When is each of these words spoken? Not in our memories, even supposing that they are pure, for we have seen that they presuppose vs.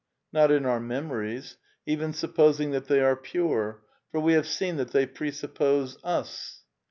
Not 0.33 0.49
in 0.51 0.65
our 0.65 0.79
memories, 0.79 1.57
even 1.85 2.11
supposing 2.11 2.71
that 2.71 2.85
they 2.87 3.01
are 3.01 3.15
pure, 3.15 3.83
for 4.09 4.19
we 4.19 4.33
have 4.33 4.47
seen 4.47 4.77
that 4.77 4.93
they 4.93 5.05
presuppose 5.05 5.95
vs. 6.03 6.63